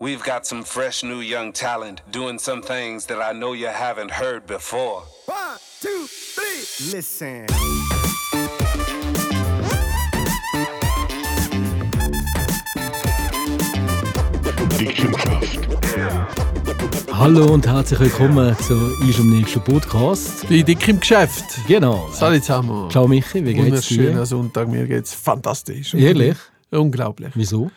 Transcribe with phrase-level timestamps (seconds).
[0.00, 4.12] We've got some fresh new young talent doing some things that I know you haven't
[4.12, 5.02] heard before.
[5.26, 7.44] One, two, three, listen.
[17.12, 20.46] Hallo und herzlich willkommen zu unserem nächsten Podcast.
[20.46, 21.44] Bin dick im Geschäft.
[21.66, 22.08] Genau.
[22.12, 22.88] Salut zusammen.
[22.88, 24.26] Ciao Michi, wie geht's Wunderschöner dir?
[24.26, 25.92] Sonntag, mir geht's fantastisch.
[25.94, 26.36] Ehrlich?
[26.70, 27.32] Unglaublich.
[27.34, 27.72] Wieso?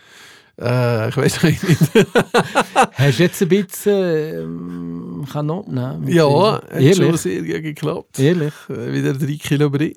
[0.59, 1.61] Äh, ich weiß nicht.
[2.93, 6.07] Hast du jetzt ein bisschen ähm, kann abnehmen?
[6.07, 8.19] ja, hat schon sehr gut geklappt.
[8.19, 8.54] Ehrlich?
[8.69, 9.96] Äh, Wieder drei Kilo Brie.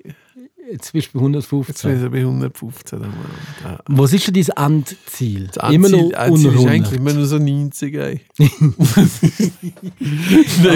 [0.71, 1.91] Jetzt bist du bei Jetzt 115.
[1.91, 2.99] sind wir bei 115.
[2.99, 3.17] dann mal.
[3.63, 3.77] Ja.
[3.85, 5.47] Was ist denn dein Endziel?
[5.53, 6.73] Das immer noch Endziel- Endziel unter ist 100.
[6.73, 7.93] eigentlich immer nur so 90.
[7.93, 8.21] Ey.
[8.39, 8.51] Nein,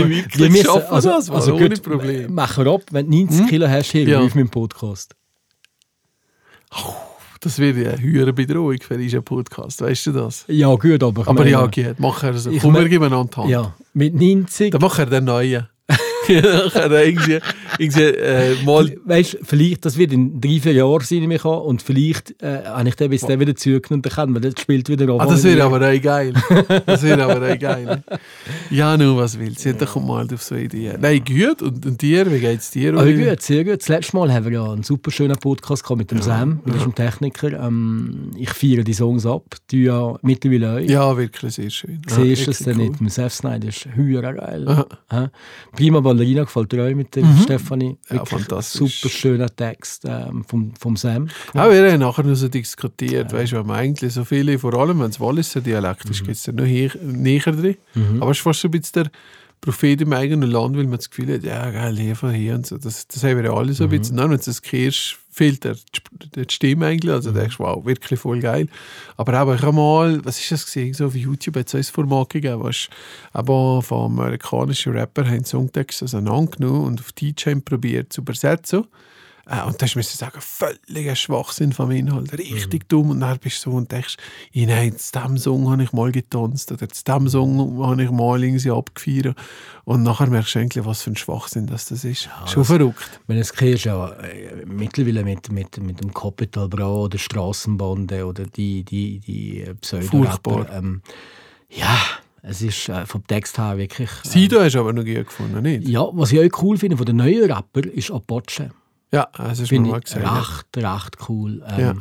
[0.09, 0.37] wirklich.
[0.39, 2.31] Wir müssen- schaffen also, das, also ohne gut, Problem.
[2.35, 4.21] Machen wir ab, wenn du 90 Kilo hast, hier Ja.
[4.21, 5.15] mit dem Podcast.
[7.41, 10.45] Das wäre eine höhere Bedrohung für diesen Podcast, weißt du das?
[10.47, 11.99] Ja, gut, aber Aber meine, ja, geht.
[11.99, 12.51] Mach er so.
[12.59, 13.49] Komm, wir geben einander die Hand.
[13.49, 14.71] Ja, mit 90.
[14.71, 15.67] Dann macht er den neuen.
[16.73, 17.39] er irgendwie,
[17.77, 21.45] irgendwie äh, mal Weißt du, vielleicht, das wird in drei, vier Jahren sein, nehme ich
[21.45, 23.53] an, und vielleicht äh, habe ich den bis dann wieder
[23.89, 26.33] und dann kann man, das spielt wieder Ah, das wäre aber auch geil.
[26.85, 28.03] Das wäre aber auch geil.
[28.69, 29.73] Ja, nur was willst du?
[29.73, 31.01] Dann kommt mal auf so Ideen.
[31.01, 31.61] Nein, gut.
[31.61, 32.31] Und, und dir?
[32.31, 32.93] Wie geht's dir?
[32.93, 33.31] Aber Oliver?
[33.31, 33.81] gut, sehr gut.
[33.81, 36.73] Das letzte Mal haben wir ja einen super schönen Podcast gehabt mit dem Sam, mit
[36.75, 37.53] unserem Techniker.
[37.53, 40.79] Ähm, ich feiere die Songs ab, die ja mittlerweile auch.
[40.79, 42.01] Ja, wirklich sehr schön.
[42.09, 42.89] Ja, Siehst du es dann cool.
[42.89, 43.01] nicht?
[43.01, 44.65] Mit Seth Snyder ist höher geil.
[45.11, 45.31] Ja.
[45.75, 47.97] Prima Ballerina gefällt dir auch mit der Stefanie.
[48.09, 49.01] Ja, Wirklich fantastisch.
[49.01, 51.29] Super schöner Text ähm, vom, vom Sam.
[51.53, 54.73] Auch wir haben nachher noch so diskutiert, weißt du, wenn man eigentlich so viele, vor
[54.73, 56.11] allem wenn es Walliser Dialekt Mhm.
[56.11, 57.75] ist, geht es da noch näher drin.
[58.19, 59.11] Aber es ist fast so ein bisschen der
[59.61, 62.77] Prophet im eigenen Land, weil man das Gefühl hat, ja, geil, von hier und so.
[62.77, 63.93] Das, das haben wir ja alle so Mhm.
[63.93, 64.17] ein bisschen.
[64.17, 65.75] Dann, wenn du das hörst, fehlt der,
[66.35, 67.11] der die Stimme eigentlich.
[67.11, 67.35] Also Mhm.
[67.35, 68.67] denkst du, wow, wirklich voll geil.
[69.17, 70.93] Aber auch ich habe mal, was ist das gesehen?
[70.93, 72.89] So auf YouTube hat es ein Format gegeben, was
[73.33, 78.85] aber vom amerikanischen Rapper haben Songtext auseinandergenommen und auf DJ probiert zu übersetzen.
[79.49, 83.09] Äh, und das müssen sagen, völliger Schwachsinn vom Inhalt, richtig dumm.
[83.09, 84.17] Und dann bist du so und denkst,
[84.51, 88.11] ja, nein, zu diesem Song habe ich mal getanzt oder zu diesem Song habe ich
[88.11, 89.35] mal irgendwie abgefeiert.
[89.85, 92.29] Und nachher merkst du eigentlich, was für ein Schwachsinn das, das ist.
[92.45, 93.19] Schon verrückt.
[93.25, 98.25] Wenn du es hörst, ja, äh, mittlerweile mit, mit, mit dem Capital Bra oder Straßenbande
[98.25, 100.67] oder die, die, die äh, Pseudo-Rapper.
[100.71, 101.01] Ähm,
[101.69, 101.97] ja,
[102.43, 104.09] es ist äh, vom Text her wirklich...
[104.25, 105.87] Äh, Sido hast du aber noch gut gefunden, nicht?
[105.87, 108.71] ja, was ich auch cool finde von den neuen Rappern ist Apache.
[109.11, 110.23] Ja, das hast du mir mal ich gesagt.
[110.23, 110.37] ja.
[110.39, 111.63] recht, recht cool.
[111.67, 111.95] Ähm, Ja.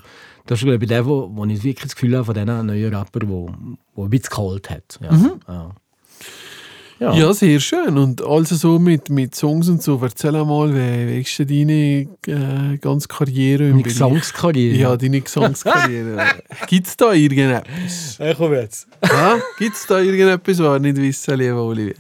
[0.47, 2.95] Das ist glaube ich der, wo, wo ich wirklich das Gefühl habe von diesen neuen
[2.95, 3.51] Rappern, wo,
[3.95, 4.99] wo ein bisschen geholt hat.
[5.03, 5.13] Ja.
[5.13, 5.33] Mhm.
[5.47, 5.71] Ja.
[7.01, 7.15] Ja.
[7.15, 7.97] Ja, sehr schön.
[7.97, 11.47] Und also so mit, mit Songs und so, erzähl mal, wie, wie ist denn
[12.27, 14.75] deine äh, ganze Karriere Meine Gesangskarriere.
[14.77, 16.27] Ja, deine Gesangskarriere.
[16.67, 18.19] Gibt es da irgendetwas?
[18.19, 18.89] Ja, komm jetzt.
[19.59, 21.95] Gibt es da irgendetwas, was wir nicht wissen, lieber Olivier?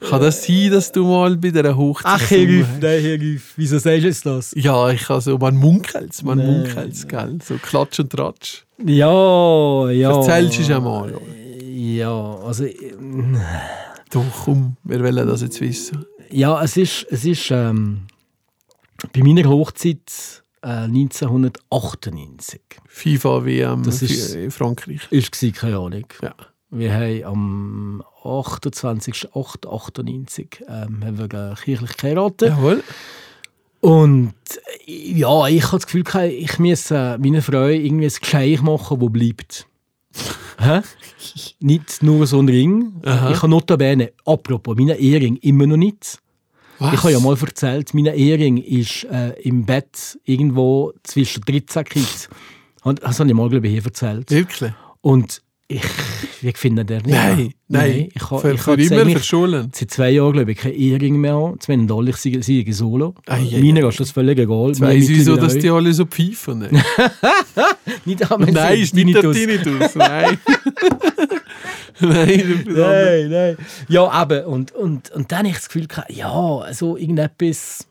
[0.00, 3.18] Kann das sein, dass du mal bei dieser Hochzeit Ach, Herr nein, Herr.
[3.56, 4.52] Wieso sagst du jetzt das?
[4.56, 7.38] Ja, ich kann so, man munkelt man Nein, munkelt gell?
[7.42, 8.64] So Klatsch und Tratsch.
[8.84, 10.16] Ja, ja.
[10.16, 11.14] Erzählst du es einmal?
[11.64, 12.64] Ja, also...
[12.64, 12.92] äh,
[14.10, 16.04] Doch, komm, wir wollen das jetzt wissen.
[16.30, 18.02] Ja, es ist, es ist ähm,
[19.14, 25.00] bei meiner Hochzeit äh, 1998 FIFA WM Das ist- in Frankreich.
[25.10, 26.06] ist gsi keine Ahnung.
[26.22, 26.34] Ja.
[26.78, 32.50] Wir haben am 28.08.98 ähm, haben wir kirchlich geheiratet.
[32.50, 32.84] Jawohl.
[33.80, 34.34] Und
[34.84, 39.12] ja, ich habe das Gefühl, ich muss äh, meiner Frau irgendwie ein Geschenk machen, das
[39.12, 39.66] bleibt.
[40.58, 40.82] Hä?
[41.60, 43.00] Nicht nur so ein Ring.
[43.04, 43.30] Aha.
[43.30, 46.18] Ich habe notabene, apropos, meine Ehering immer noch nicht.
[46.78, 46.92] Was?
[46.92, 52.28] Ich habe ja mal erzählt, mein Ehering ist äh, im Bett irgendwo zwischen 13 Kids.
[52.82, 54.30] Und das habe ich mal, glaube ich, hier erzählt.
[54.30, 54.72] Wirklich?
[55.00, 55.82] Und ich,
[56.42, 57.14] ich finde den nicht.
[57.14, 57.48] Nein, mehr.
[57.68, 58.08] nein.
[58.14, 59.70] Ich, ha- für, ich für habe jetzt immer verschollen.
[59.74, 61.58] seit zwei Jahren, glaube ich, kein Ehering mehr an.
[61.60, 63.14] Zwei Dollar, ich sei, sei solo.
[63.26, 64.68] Ei, ei, Meiner ist das völlig egal.
[64.68, 66.60] Jetzt weiss ich so, dass die alle so pfeifen.
[66.60, 66.70] Ne?
[68.04, 69.94] Nicht an Nein, ist nicht der Tinnitus.
[69.96, 70.38] Nein.
[72.00, 72.64] Nein.
[72.68, 73.56] Nein, nein.
[73.88, 74.44] Ja, eben.
[74.44, 77.86] Und, und, und dann habe ich das Gefühl, ja, so irgendetwas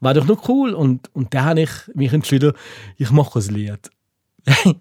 [0.00, 0.74] war doch noch cool.
[0.74, 2.52] Und, und dann habe ich mich entschieden,
[2.96, 3.90] ich mache ein Lied.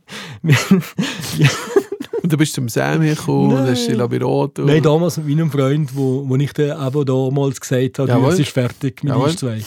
[2.25, 4.65] Und du bist zum Sam gekommen und hast dich beraten.
[4.65, 8.33] Nein, damals mit meinem Freund, wo, wo ich dann eben damals gesagt habe, Jawohl.
[8.33, 9.29] es ist fertig mit Jawohl.
[9.29, 9.61] uns zwei.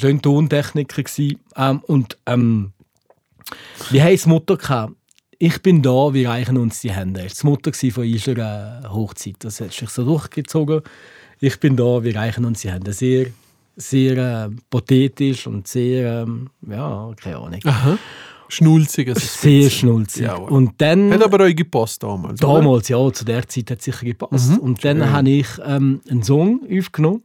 [0.00, 1.02] Ein Tontechniker.
[1.02, 1.40] gewesen.
[1.56, 2.72] Ähm, und ähm,
[3.90, 4.92] wir haben das Motto gehabt,
[5.40, 7.22] ich bin da, wir reichen uns die Hände.
[7.22, 9.36] Das war das Motto gewesen von unserer äh, Hochzeit.
[9.40, 10.82] Das hat sich so durchgezogen.
[11.40, 12.92] Ich bin da, wir reichen uns die Hände.
[12.92, 13.26] Sehr,
[13.76, 14.16] sehr
[14.46, 17.60] äh, pathetisch und sehr, ähm, ja, keine Ahnung.
[17.64, 17.98] Aha.
[18.48, 19.08] Schnulzig.
[19.08, 20.22] Also Sehr schnulzig.
[20.22, 20.48] Jawohl.
[20.48, 21.12] Und dann...
[21.12, 22.42] Hat aber euch gepasst damals.
[22.42, 22.54] oder?
[22.60, 24.52] Damals, ja, zu der Zeit hat es sicher gepasst.
[24.52, 24.58] Mhm.
[24.58, 27.22] Und dann habe ich ähm, einen Song aufgenommen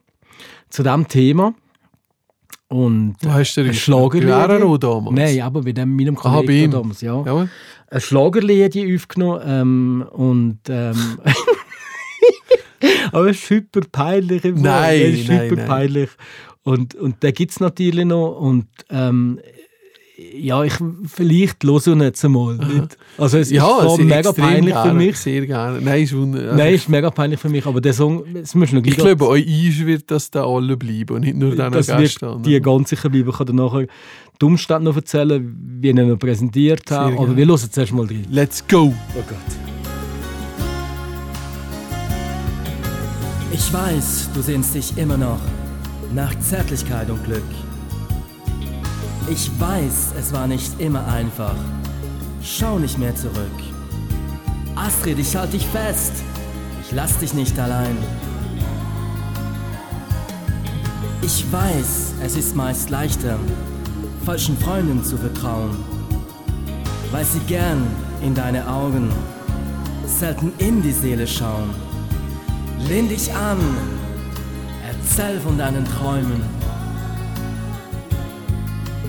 [0.70, 1.54] zu diesem Thema.
[2.68, 4.84] Und Wo hast du den Schlagerlied.
[4.84, 5.16] Damals?
[5.16, 6.72] Nein, aber bei dem, meinem Aha, bei Kollegen ihm.
[6.72, 7.22] damals, ja.
[7.22, 11.20] Ein Schlagerlied aufgenommen ähm, und ähm,
[13.12, 14.62] aber es ist super peinlich im.
[14.62, 15.68] Nein, es ist nein, super nein.
[15.68, 16.10] peinlich.
[16.64, 19.40] Und, und den gibt es natürlich noch und ähm,
[20.16, 20.74] ja, ich
[21.08, 22.56] vielleicht höre ihn jetzt einmal.
[22.58, 22.98] Nicht?
[23.18, 25.18] Also es Ja, ist es ist mega peinlich für gerne, mich.
[25.18, 25.82] Sehr gerne.
[25.82, 28.72] Nein, ist wunder- also Nein, ist mega peinlich für mich, aber der Song, es muss
[28.72, 31.88] noch Ich glaube, euch eins wird das da alle bleiben und nicht nur deiner das
[31.88, 32.28] Gäste.
[32.28, 33.30] wird dir ganz sicher bleiben.
[33.30, 33.88] Ich kann dir nachher
[34.42, 37.10] die Umstände noch erzählen, wie ich ihn noch präsentiert habe.
[37.12, 37.38] Sehr Aber gerne.
[37.38, 38.26] wir hören zuerst mal rein.
[38.30, 38.94] Let's go!
[39.18, 39.38] Oh Gott.
[43.52, 45.40] Ich weiß, du sehnst dich immer noch
[46.14, 47.42] nach Zärtlichkeit und Glück.
[49.36, 51.56] Ich weiß, es war nicht immer einfach.
[52.44, 53.58] Schau nicht mehr zurück.
[54.76, 56.14] Astrid, ich halt dich fest.
[56.84, 57.98] Ich lass dich nicht allein.
[61.24, 63.40] Ich weiß, es ist meist leichter,
[64.24, 65.80] falschen Freunden zu vertrauen,
[67.12, 67.88] weil sie gern
[68.22, 69.10] in deine Augen,
[70.06, 71.72] selten in die Seele schauen.
[72.88, 73.58] Lehn dich an,
[74.88, 76.53] erzähl von deinen Träumen,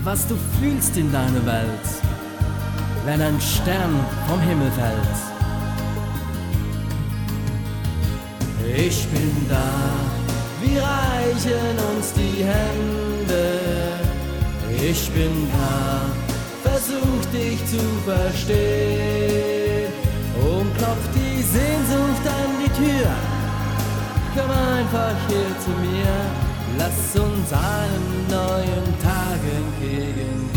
[0.05, 1.87] was du fühlst in deiner Welt,
[3.05, 5.17] wenn ein Stern vom Himmel fällt.
[8.77, 9.71] Ich bin da,
[10.61, 13.59] wir reichen uns die Hände.
[14.79, 16.01] Ich bin da,
[16.69, 19.91] versuch dich zu verstehen
[20.35, 23.09] und klopf die Sehnsucht an die Tür.
[24.35, 26.44] Komm einfach hier zu mir,
[26.77, 30.49] lass uns einen neuen Tag entgegengehen.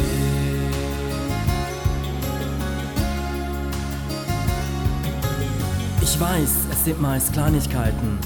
[6.03, 8.19] Ich weiß, es sind meist Kleinigkeiten,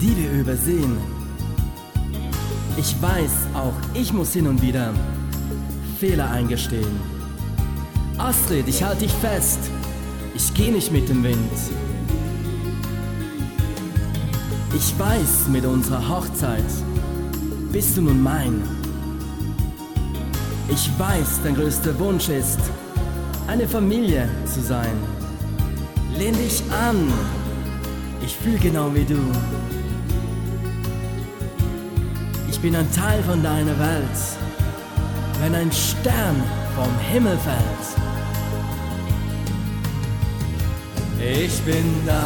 [0.00, 0.96] die wir übersehen.
[2.76, 4.94] Ich weiß, auch ich muss hin und wieder
[5.98, 7.00] Fehler eingestehen.
[8.18, 9.58] Astrid, ich halte dich fest,
[10.34, 11.52] ich geh nicht mit dem Wind.
[14.74, 16.64] Ich weiß, mit unserer Hochzeit
[17.72, 18.62] bist du nun mein.
[20.68, 22.60] Ich weiß, dein größter Wunsch ist,
[23.46, 24.96] eine Familie zu sein.
[26.16, 27.10] Lehn dich an,
[28.24, 29.18] ich fühl genau wie du.
[32.50, 34.18] Ich bin ein Teil von deiner Welt,
[35.40, 36.36] wenn ein Stern
[36.74, 37.88] vom Himmel fällt.
[41.20, 42.24] Ich bin da,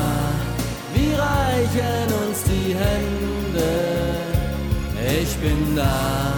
[0.94, 3.91] wir reichen uns die Hände.
[5.20, 6.32] Ich bin da,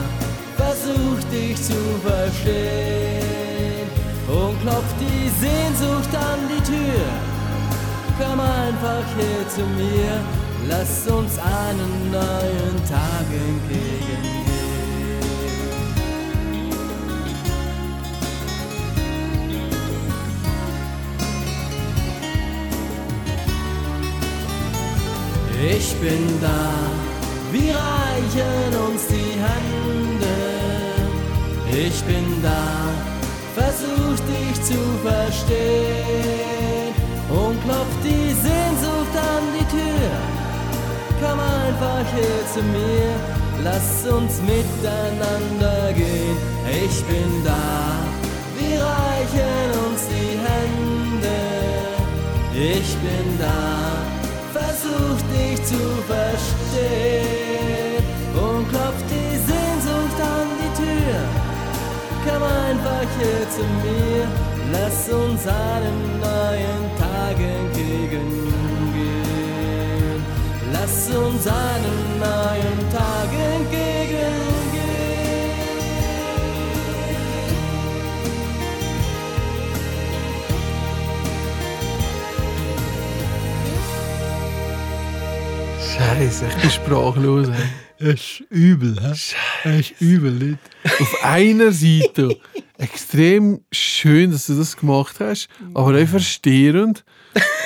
[0.57, 3.87] versuch dich zu verstehen
[4.27, 7.07] und klopf die Sehnsucht an die Tür.
[8.19, 10.21] Komm einfach hier zu mir,
[10.69, 14.35] lass uns einen neuen Tag entgegengehen.
[25.77, 26.73] Ich bin da,
[27.53, 27.77] wir
[28.15, 30.37] reichen uns die Hände.
[31.87, 32.67] Ich bin da,
[33.55, 36.95] versuch dich zu verstehen
[37.29, 40.11] und klopf die Sehnsucht an die Tür.
[41.21, 43.11] Komm einfach hier zu mir,
[43.65, 46.37] lass uns miteinander gehen.
[46.85, 47.67] Ich bin da,
[48.59, 51.39] wir reichen uns die Hände.
[52.55, 53.63] Ich bin da,
[54.53, 57.44] versuch dich zu verstehen
[63.11, 64.27] zu mir,
[64.73, 68.25] lass uns einen neuen Tag entgegengehen.
[70.73, 74.65] Lass uns einen neuen Tag entgegengehen.
[85.97, 87.49] Scheiße, ich bin sprachlos.
[87.49, 87.55] ey.
[87.97, 89.13] Es ist übel, hä?
[89.13, 90.59] Es ist übel, nicht?
[91.01, 92.37] Auf einer Seite
[92.79, 97.05] extrem schön, dass du das gemacht hast, aber auch verstehend.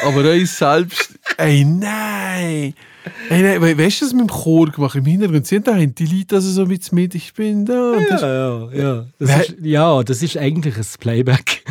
[0.05, 1.19] Aber auch selbst.
[1.37, 2.75] Ey, nein!
[3.31, 5.47] Ey, nein, we- weißt du, was mit dem Chor gemacht im Hintergrund?
[5.47, 7.93] Sind da die Leute also so mit mit, ich bin da.
[8.09, 9.07] Das, Ja, ja, ja.
[9.19, 11.65] Das ist, ja, das ist eigentlich ein Playback.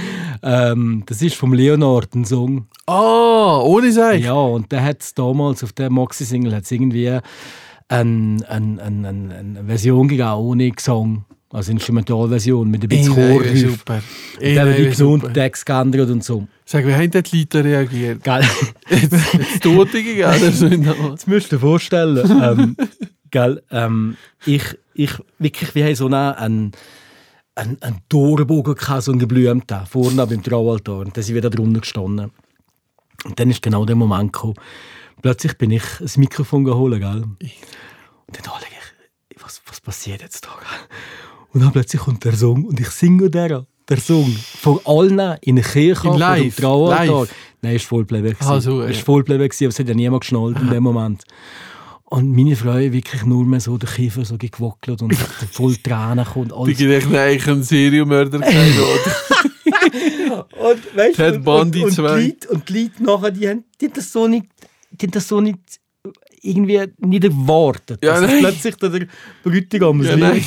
[0.43, 2.67] Ähm, das ist vom Leonard, ein Song.
[2.85, 4.23] ah, ohne Seich.
[4.25, 7.21] Ja, und der hat damals auf der Moxie-Single hat's irgendwie eine
[7.89, 11.25] ein, ein, ein, eine Version gegeben, ohne Gesang.
[11.49, 14.01] Also Instrumentalversion mit ein bisschen Chor super.
[14.41, 15.33] Und dann haben die wär genommen super.
[15.33, 16.47] Text geändert und so.
[16.65, 18.23] Sag, wie haben die Leute reagiert?
[18.23, 18.43] Gell?
[18.89, 19.13] Jetzt
[20.61, 21.13] in der Art?
[21.13, 22.41] Das müsst ihr dir vorstellen.
[22.43, 22.75] ähm,
[23.31, 26.71] gell, ähm, ich, ich, wirklich, wir haben so einen, einen,
[27.55, 30.99] einen, einen Torbogen gehabt, so einen geblümten, vorne beim Traualtar.
[30.99, 32.31] Und dann sind wir da drunter gestanden.
[33.23, 34.55] Und dann ist genau der Moment gekommen.
[35.21, 37.23] Plötzlich bin ich ein Mikrofon geholt, gell?
[37.23, 38.65] Und dann dachte
[39.29, 40.49] ich, was, was passiert jetzt da?
[41.57, 45.55] Und dann plötzlich kommt der Song und ich singe der, der Song vor allen in
[45.55, 46.55] der Kirche In vor dem live?
[46.55, 47.27] Traualtar.
[47.63, 48.35] Nein, es war Vollplayback.
[48.41, 48.95] Ah, so, es ja.
[48.97, 51.23] war Vollplayback, aber es hat ja niemand geschnallt in dem Moment.
[52.05, 55.15] Und meine Frau wirklich nur mehr so den Kiefer so gewackelt und
[55.51, 56.51] voll Tränen kommt.
[56.51, 56.77] Die Alles.
[56.77, 60.45] gedacht, eigentlich ein Serienmörder sein, oder?
[60.59, 63.63] Und, weißt, Ted und, Bundy und, und, die Leute, und die Leute nachher, die haben,
[63.81, 64.45] die haben das so nicht,
[64.91, 65.59] die haben das so nicht
[66.41, 68.03] irgendwie nicht erwartet.
[68.03, 68.39] Ja, nein.
[68.39, 69.07] plötzlich der
[69.43, 70.45] Bräutigam Ja, nein.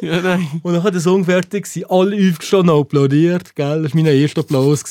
[0.00, 0.46] Ja, nein.
[0.62, 3.82] Und dann hat der Song fertig gewesen, alle aufgestanden und applaudiert, gell?
[3.82, 4.84] Das war mein erster Applaus.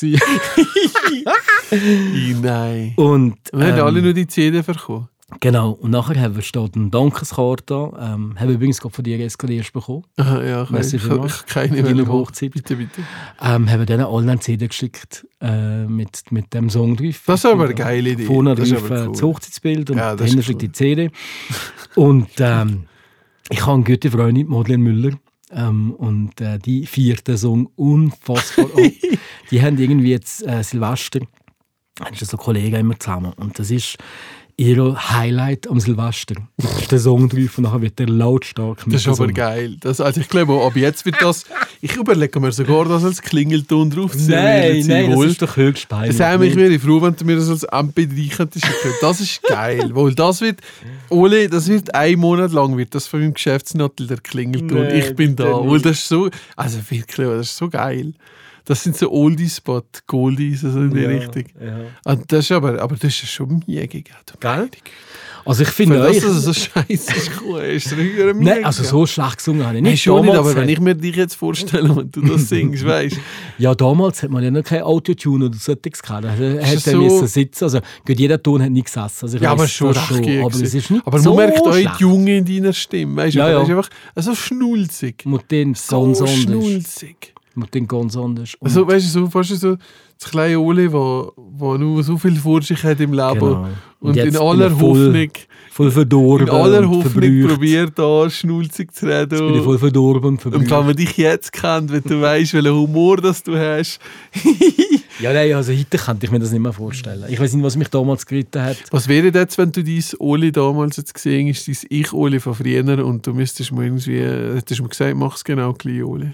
[2.42, 2.92] nein.
[2.96, 5.08] und, Wir haben ähm, alle nur die CD bekommen.
[5.38, 9.20] Genau, und nachher haben wir steht eine Dankeskarte, ähm, haben wir übrigens gerade von dir
[9.20, 12.06] eskaliert bekommen, Aha, ja, ich, Merci ich, ich, ich keine mehr.
[12.08, 12.52] Hochzeit.
[12.52, 13.02] Bitte, bitte.
[13.40, 17.22] ähm, haben wir denen allen eine CD geschickt äh, mit, mit dem Song drauf.
[17.26, 18.24] Das ist aber eine geile Idee.
[18.24, 19.12] Vorne Das drauf äh, cool.
[19.12, 20.54] das Hochzeitsbild und Ja, dahinter cool.
[20.56, 21.10] die CD.
[21.94, 22.84] und ähm,
[23.50, 25.16] ich habe eine gute Freundin, Madeleine Müller,
[25.52, 28.70] ähm, und äh, die feiert den Song unfassbar ab.
[29.50, 31.18] Die haben irgendwie jetzt äh, Silvester,
[32.00, 33.98] haben so Kollegen immer zusammen und das ist
[34.60, 36.34] ihr Highlight am Silvester.
[36.58, 39.34] Da ist der Song drauf und nachher wird der lautstark Das ist aber mitgesungen.
[39.34, 39.76] geil.
[39.80, 41.46] Das, also ich glaube, ab jetzt wird das.
[41.80, 44.44] Ich überlege mir sogar, das als Klingelton draufzunehmen.
[44.44, 45.26] Nein, nein, das wohl.
[45.28, 46.16] ist doch höchst peinlich.
[46.18, 48.66] Das mich wäre ich froh, wenn du mir das als MP3 könntest.
[49.00, 49.90] Das ist geil.
[49.94, 50.60] Weil das wird,
[51.08, 54.82] Ole, das wird ein Monat lang wird das von meinem Geschäftsnottel der Klingelton.
[54.82, 55.66] Nee, ich bin da.
[55.66, 58.12] Weil das ist so, also wirklich, das ist so geil.
[58.64, 61.44] Das sind so Oldie-Spot, Goldies, also in die Ja, Richtung.
[61.60, 62.12] ja.
[62.12, 64.02] Und das ist aber, aber das ist schon mega, gell?
[64.40, 64.68] Gell?
[65.46, 66.86] Also ich finde das, dass es so scheiße
[67.16, 67.94] ist, gekommen, ist
[68.36, 70.02] Nein, also so schlecht gesungen habe ich nicht.
[70.02, 73.20] schon nicht, aber wenn ich mir dich jetzt vorstelle, wenn du das singst, weißt du.
[73.56, 76.24] Ja, damals hat man ja noch kein Autotune oder solches gehabt.
[76.24, 77.64] Da er so- müssen sitzen.
[77.64, 79.24] Also gut, jeder Ton hat nicht gesessen.
[79.24, 81.88] Also Ja, aber schon gut Aber es ist nicht Aber so man merkt auch die
[82.02, 83.38] Junge in deiner Stimme, weißt du.
[83.38, 83.58] Ja, ja.
[83.60, 83.90] Das ist einfach
[84.22, 85.24] so schnulzig.
[85.24, 87.32] Mit den So schnulzig.
[87.54, 88.54] Mit den ganz anders.
[88.54, 89.76] Und- Also, weißt du, so, fast so
[90.18, 93.38] das kleine Oli, wo, wo nur so viel vor sich hat im Leben.
[93.40, 93.68] Genau.
[94.00, 95.30] Und, jetzt in aller Hoffnung,
[95.72, 97.48] voll verdorben in aller und Hoffnung verbrücht.
[97.48, 99.38] probiert da schnulzig zu reden.
[99.38, 100.70] Bin ich voll verdorben und und verbrüht.
[100.70, 103.98] wenn man dich jetzt kennt, wenn du weißt, welchen Humor das du hast.
[105.20, 107.24] Ja, nein, also heute könnte ich mir das nicht mehr vorstellen.
[107.28, 108.78] Ich weiß nicht, was mich damals geritten hat.
[108.90, 113.04] Was wäre jetzt, wenn du dein Oli damals jetzt gesehen hast, dein Ich-Oli von früher
[113.04, 116.30] und du müsstest mir irgendwie, hättest mir gesagt, mach es genau gleich, Oli.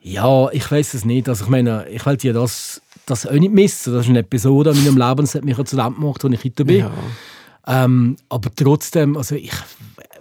[0.00, 1.28] Ja, ich weiß es nicht.
[1.28, 3.92] Also ich meine, ich will ja das, das auch nicht missen.
[3.92, 6.44] Das ist eine Episode in meinem Leben, das hat mich zu dem gemacht, wo ich
[6.44, 6.78] heute bin.
[6.78, 6.92] Ja.
[7.66, 9.52] Ähm, aber trotzdem, also ich.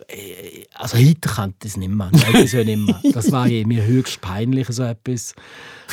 [0.10, 2.10] äh, Also heute könnte ich es nicht mehr.
[2.12, 3.00] Nein, das ja nicht mehr.
[3.14, 5.32] Das war ja mir höchst peinlich, so etwas.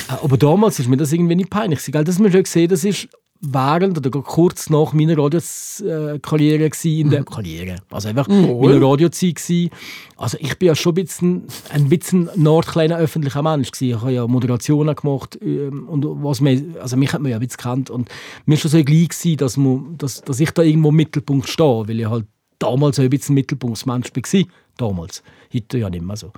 [0.09, 1.81] Äh, Aber damals ist mir das irgendwie nicht peinlich.
[1.91, 3.09] Das haben wir schon gesehen, das ist
[3.53, 7.77] während oder kurz nach meiner Radiokarriere gsi in der Karriere.
[7.91, 9.71] Also einfach meiner Radiozeit gsi.
[10.17, 13.91] Also ich bin ja schon ein bisschen ein bisschen Nord kleiner öffentlicher Mensch gsi.
[13.91, 17.41] Ich habe ja Moderationen gemacht ähm, und was mir, also mich hat man ja ein
[17.41, 18.09] bisschen gekannt und
[18.47, 21.49] mir ist schon so gleich gsi, dass, man, dass, dass ich da irgendwo im Mittelpunkt
[21.49, 22.27] stehe, weil ich halt
[22.65, 24.45] damals ein bisschen Mittelpunktsmensch war.
[24.77, 25.23] Damals.
[25.55, 26.33] Heute ja nicht mehr so.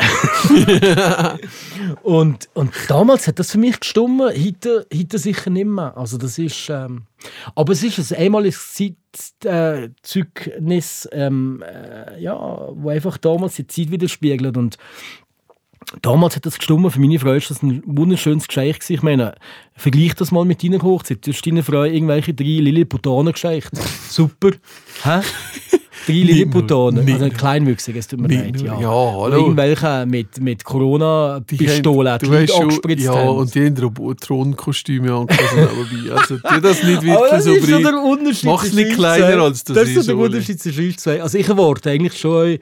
[2.02, 5.96] und, und damals hat das für mich gestimmt, heute, heute sicher nicht mehr.
[5.96, 7.02] Also das ist, ähm,
[7.54, 8.96] aber es ist ein einmaliges Zeit,
[9.44, 14.76] äh, Zeugnis, ähm, äh, ja, wo einfach damals die Zeit widerspiegelt und
[16.02, 18.46] Damals hat das gestimmt, für meine Frau ist das ein wunderschönes
[18.80, 18.92] gewesen.
[18.92, 19.34] Ich meine,
[19.74, 21.26] vergleich das mal mit deiner Hochzeit.
[21.26, 23.70] Du hast deiner Frau irgendwelche drei Lilliputaner geschenkt.
[24.08, 24.50] Super.
[25.02, 25.20] Hä?
[26.06, 27.02] Drei Lilliputaner.
[27.02, 27.30] nicht Also.
[27.30, 28.62] Kleinwüchsige, es tut mir Nicht leid.
[28.62, 29.36] Ja, Ja, hallo.
[29.36, 33.36] Irgendwelche mit, mit Corona-Pistolen, die du Leute angespritzt Ja, haben.
[33.38, 36.12] und die haben Thronkostüme dabei.
[36.18, 38.44] Also, die das nicht wirklich das so so der Unterschied.
[38.44, 40.26] Mach's nicht kleiner, als das Das ist so ist, der Ole.
[40.26, 41.22] Unterschied zwischen uns zwei.
[41.22, 42.58] Also ich erwarte eigentlich schon,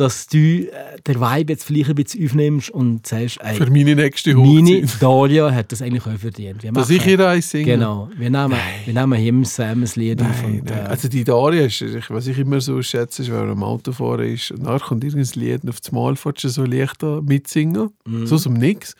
[0.00, 0.68] dass du äh,
[1.06, 5.02] den Vibe jetzt vielleicht ein bisschen aufnimmst und sagst, ey, Für meine nächste meine Hochzeit.
[5.02, 6.62] Dalia hat das eigentlich auch verdient.
[6.62, 7.64] Wir Dass machen- ich ihr eins singe.
[7.64, 8.08] Genau.
[8.16, 10.42] Wir nehmen, wir nehmen ihm Sam ein Lied auf.
[10.42, 10.78] Nein, Und, nein.
[10.78, 14.26] äh, Also die Daria, ist, was ich immer so schätze, ist, wenn er am Autofahren
[14.32, 17.90] ist und nachher kommt irgendein Lied und auf das Mal fährst du so leicht mitsingen,
[18.06, 18.26] Mhm.
[18.26, 18.94] so zum Nix.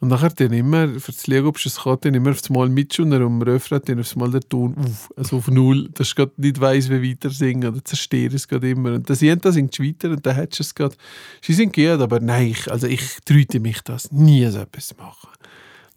[0.00, 2.68] Und nachher dann immer, für das Lied, ob es kann, dann immer auf das Mal
[2.68, 6.14] mitschauen und am Refrain dann auf das Mal der Ton auf, also auf Null, dass
[6.14, 8.92] du nicht weiss, wie weiter singen oder zerstören es gerade immer.
[8.94, 10.94] Und das jeder singt weiter und dann hättest du es gerade.
[11.42, 14.94] Sie sind gut, aber nein, ich, also ich trüte mich das, nie so etwas zu
[14.96, 15.28] machen.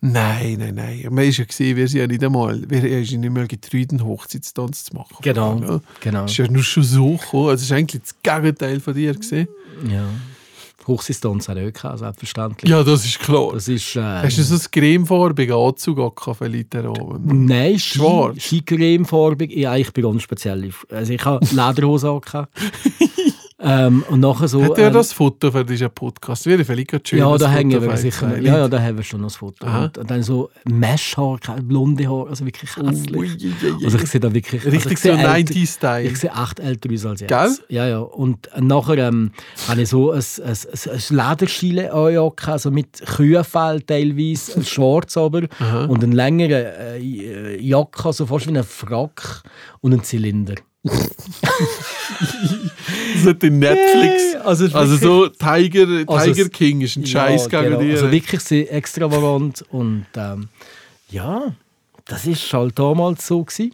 [0.04, 1.06] Nein, nein, nein.
[1.12, 3.92] Man ist ja gesehen, wir sind ja nicht einmal, wir ist ja nicht mal getrüht,
[3.92, 5.16] einen Hochzeitstanz zu machen.
[5.22, 5.80] Genau, Ja.
[6.00, 6.22] genau.
[6.24, 7.50] Das ist ja nur schon so gekommen.
[7.50, 9.48] Also, das ist eigentlich das Gegenteil von dir gesehen.
[9.88, 10.06] Ja.
[10.88, 12.68] Hochsistons hat auch gehabt, selbstverständlich.
[12.72, 13.52] Ja, das ist klar.
[13.54, 13.96] Das ist...
[13.96, 17.46] Äh, Hast du so ein cremefarbige Anzug gehabt für Leute oben?
[17.46, 18.42] Nein, Ski, Schwarz?
[18.42, 19.56] Skicremefarbig.
[19.56, 20.72] Ja, ich bin ganz speziell.
[20.90, 22.52] Also ich habe Lederhose angehabt.
[23.64, 24.64] ähm, und nachher so...
[24.64, 26.46] Hat er ähm, das Foto für diesen Podcast?
[26.46, 27.20] Wäre vielleicht gerade schön.
[27.20, 28.40] ja, da hängen wir sicher.
[28.40, 29.66] Ja, ja, da haben wir schon noch das Foto.
[29.66, 29.92] Aha.
[29.98, 33.16] Und dann so Meshhaar, blonde Haar, also wirklich hässlich.
[33.16, 33.86] Ui, ui, ui.
[33.86, 34.62] Also ich sehe da wirklich...
[34.62, 36.04] also Richtig ich sehe so älter- 90s-Style.
[36.10, 37.30] Ich sehe echt älter aus als jetzt.
[37.30, 37.58] Gell?
[37.70, 38.00] Ja, ja.
[38.00, 39.32] Und nachher ähm,
[39.68, 45.18] habe ich so ein, ein, ein, ein Lederschiele angejagt, also mit Kühenfell teilweise, ein schwarz
[45.18, 45.42] aber,
[45.88, 49.44] und einen längeren äh, Jacke, also fast wie ein Frack
[49.82, 50.56] und einen Zylinder.
[53.24, 54.36] So den Netflix.
[54.44, 57.62] Also, es ist Also wirklich- so Tiger, Also Tiger es- King ist ein Scheiß ja,
[57.62, 57.82] gegen genau.
[57.82, 57.94] dir.
[57.94, 60.50] Also wirklich sehr extravagant und ähm,
[61.10, 61.56] ja,
[62.06, 63.74] das ist halt damals so gewesen.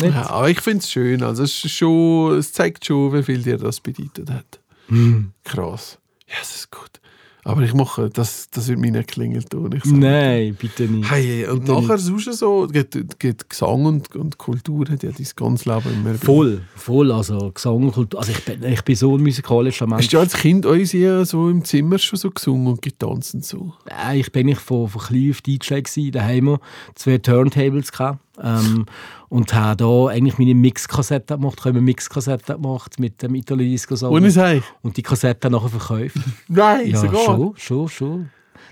[0.00, 0.14] Nicht?
[0.14, 1.22] ja, aber ich finde es schön.
[1.22, 4.60] Also es, schon, es zeigt schon, wie viel dir das bedeutet hat.
[4.88, 5.32] Hm.
[5.44, 5.98] Krass.
[6.28, 7.00] Ja, das ist gut.
[7.44, 9.72] Aber ich mache, das, das wird mir nicht klingelt tun.
[9.72, 11.10] Ich sag- Nein, bitte nicht.
[11.10, 15.26] Hey, und Bitte nachher sonst so, geht, geht Gesang und, und Kultur hat ja dein
[15.36, 17.10] ganzes Leben immer Voll, voll.
[17.12, 18.20] Also Gesang, Kultur.
[18.20, 20.02] Also ich bin, ich bin so ein musikalischer Mensch.
[20.04, 23.44] Hast du als Kind uns ja so im Zimmer schon so gesungen und getanzt und
[23.44, 23.72] so?
[24.08, 26.10] Äh, Ich bin nicht von, von klein auf DJ gsi.
[26.10, 26.58] Daheim
[26.96, 28.18] zwei Turntables gehabt.
[28.42, 28.86] Ähm,
[29.28, 31.60] und habe da eigentlich meine Mixkassette gemacht.
[31.60, 34.12] Habe eine Mixkassette gemacht mit dem Italo-Disco Song.
[34.12, 34.62] Ohne Sei?
[34.82, 36.16] Und die Kassette nachher verkauft.
[36.48, 37.24] Nein, ja, sogar.
[37.24, 38.30] schon, schon, schon.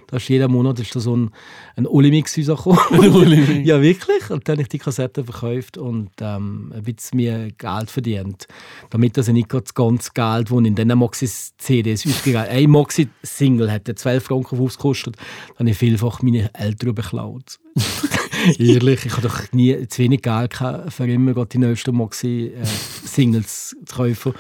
[0.09, 1.31] Da ist jeden Monat ist da so ein,
[1.77, 3.65] ein Oli-Mix rausgekommen.
[3.65, 4.31] Ja, wirklich.
[4.31, 8.47] Und dann habe ich die Kassette verkauft und ähm, ein bisschen mehr Geld verdient.
[8.91, 12.51] Damit also nicht das ganze Geld, das in diesen Moxie-CDs ausgegeben habe.
[12.51, 15.17] Ein Moxie-Single hätte 12 Franken ausgekostet.
[15.17, 17.59] Dann habe ich vielfach meine Eltern beklaut.
[18.59, 23.95] Ehrlich, ich habe doch nie zu wenig Geld gehabt, für immer die neuesten Moxie-Singles zu
[23.97, 24.35] kaufen.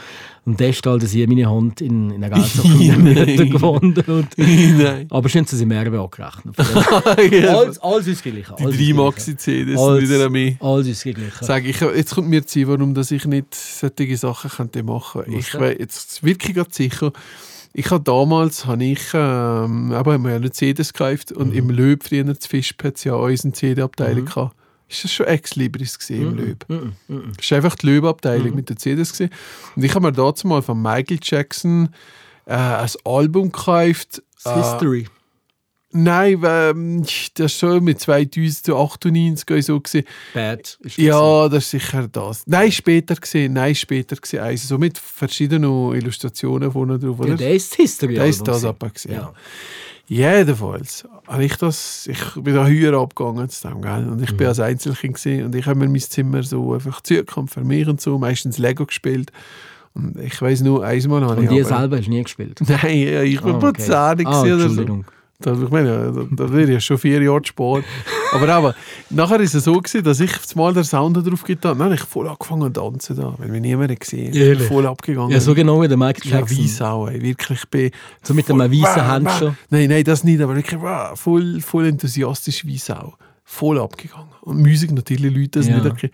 [0.46, 2.68] Und das ist ich meine Hand in, in eine Geldsache
[3.48, 4.08] gewandert.
[4.08, 4.28] Und,
[5.10, 6.54] aber schön, dass sie mehr angerechnet
[7.48, 8.46] alles, alles ist gleich.
[8.56, 10.56] Die drei Maxi-CDs sind wieder an mich.
[10.62, 11.34] Alles ist gleich.
[11.40, 15.36] Sag ich, jetzt kommt mir zu, warum dass ich nicht solche Sachen könnte machen könnte.
[15.36, 17.12] Ich weiß jetzt wirklich gerade sicher.
[17.72, 21.58] Ich habe damals, habe ich, ähm, aber haben wir ja nicht CDs gekauft und Mhm.
[21.58, 24.54] im Löb früher zu Fischp hat es ja auch unsere CD-Abteilung gehabt.
[24.88, 26.38] Ist das schon Ex-Libris gesehen Mhm.
[26.38, 26.66] im Löb?
[27.36, 29.30] Das war einfach die Löb-Abteilung mit den CDs gesehen.
[29.74, 31.88] Und ich habe mir dazu mal von Michael Jackson
[32.46, 34.22] äh, ein Album gekauft.
[34.44, 35.08] Äh, History.
[35.92, 37.02] Nein, ähm,
[37.34, 40.04] das ist schon mit 2098 oder so gesehen.
[40.34, 40.78] Bad.
[40.82, 42.42] Ist Ja, das ist sicher das.
[42.46, 44.40] Nein, später gesehen, nein, später gesehen.
[44.40, 47.30] Also so mit verschiedenen Illustrationen vorne drauf, oder?
[47.30, 48.14] Ja, der ist History.
[48.14, 48.66] Der ist das gewesen.
[48.66, 49.12] aber gesehen.
[49.14, 49.32] Ja.
[50.08, 54.08] Jedenfalls habe ich das, ich bin da höher abgegangen zu dem, gell?
[54.08, 54.36] und ich Mhm.
[54.36, 57.88] bin als Einzelkind gesehen und ich habe mir mein Zimmer so einfach zugekommen für mich
[57.88, 59.32] und so, meistens Lego gespielt
[59.94, 62.60] und ich weiß nur, einmal habe Und ich die aber- selber hast du nie gespielt.
[62.68, 63.66] Nein, ja, ich Ah, ah, okay.
[63.66, 63.92] okay.
[63.92, 64.64] Ah, oder so.
[64.66, 65.04] Entschuldigung.
[65.40, 67.84] Da, ich meine, da, da wäre ja schon vier Jahre Sport.
[68.32, 68.74] Aber aber
[69.10, 71.78] nachher ist es so gewesen, dass ich mal den Sound drauf getan habe.
[71.78, 74.34] Dann habe ich voll angefangen zu tanzen da, weil mich niemand gesehen hat.
[74.36, 74.68] Ehrlich?
[74.68, 75.30] Voll abgegangen.
[75.30, 76.58] Ja, so genau wie der Michael Ja, Jackson.
[76.58, 77.22] wie Sau, ey.
[77.22, 77.90] Wirklich, ich bin
[78.22, 79.52] So mit voll- weißen Handschuh.
[79.70, 83.14] Nein, nein, das nicht, aber wirklich wow, voll, voll enthusiastisch wie Sau.
[83.44, 84.26] Voll abgegangen.
[84.40, 85.78] Und Musik natürlich, Leute, das Ja.
[85.78, 86.10] nicht.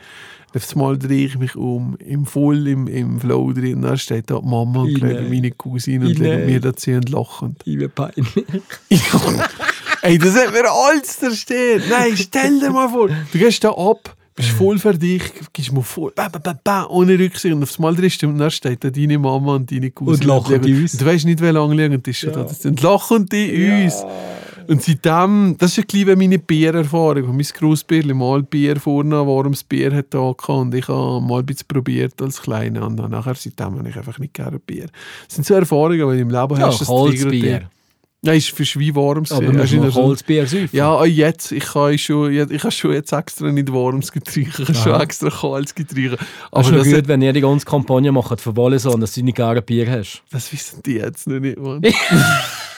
[0.54, 3.76] Auf Mal drehe ich mich um, im voll im, im Flow drin.
[3.76, 7.56] Und dann steht da die Mama und meine Cousine und legen mir dazu und lachen.
[7.64, 8.26] Ich bin peinlich.
[10.02, 11.84] Ey, das hat mir alles zerstört.
[11.88, 15.82] Nein, stell dir mal vor, du gehst da ab, bist voll für dich, gehst mal
[15.82, 17.54] voll, ba, ba, ba, ba, ohne Rücksicht.
[17.54, 20.16] Und aufs Mal drehst du und dann steht da deine Mama und deine Cousine.
[20.16, 20.92] Und lachen die uns.
[20.94, 22.46] Und Du weißt nicht, wie lange liegen die schon da.
[22.64, 24.04] Und lachen die uns.
[24.68, 27.36] Und seitdem, das ist ein bisschen wie meine Biererfahrung.
[27.36, 30.18] Mein Grossbierli mal Bier vorne, warum das Bier hat da.
[30.20, 32.86] Und ich habe mal ein bisschen probiert als Kleiner.
[32.86, 34.86] Und dann nachher, seitdem habe ich einfach nicht gerne Bier.
[35.26, 36.80] Das sind so Erfahrungen, die im Leben Ja, hast.
[36.80, 37.64] das triggert
[38.24, 39.32] Nein, ist für Schwein warmes.
[39.32, 40.68] Aber noch der- Holzbier säufen?
[40.76, 41.50] ja, auch jetzt.
[41.50, 44.60] Ich kann schon, ich habe schon jetzt extra nicht warmes Getränk.
[44.60, 46.18] Ich habe schon extra kaltes Getränk.
[46.52, 49.22] Aber ist das, noch gut, wenn ihr die ganze Kampagne macht für so, dass du
[49.24, 50.22] nicht gerne Bier hast.
[50.30, 51.82] das wissen die jetzt noch nicht, Mann.